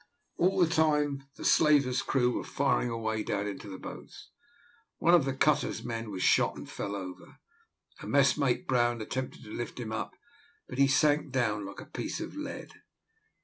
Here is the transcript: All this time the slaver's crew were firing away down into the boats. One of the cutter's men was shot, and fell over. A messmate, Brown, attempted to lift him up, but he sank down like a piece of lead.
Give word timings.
All 0.39 0.57
this 0.59 0.75
time 0.75 1.25
the 1.35 1.45
slaver's 1.45 2.01
crew 2.01 2.31
were 2.35 2.43
firing 2.43 2.89
away 2.89 3.21
down 3.21 3.45
into 3.45 3.69
the 3.69 3.77
boats. 3.77 4.31
One 4.97 5.13
of 5.13 5.25
the 5.25 5.35
cutter's 5.35 5.83
men 5.83 6.09
was 6.09 6.23
shot, 6.23 6.57
and 6.57 6.67
fell 6.67 6.95
over. 6.95 7.37
A 7.99 8.07
messmate, 8.07 8.67
Brown, 8.67 8.99
attempted 8.99 9.43
to 9.43 9.51
lift 9.53 9.79
him 9.79 9.91
up, 9.91 10.15
but 10.67 10.79
he 10.79 10.87
sank 10.87 11.29
down 11.31 11.67
like 11.67 11.81
a 11.81 11.85
piece 11.85 12.19
of 12.19 12.35
lead. 12.35 12.73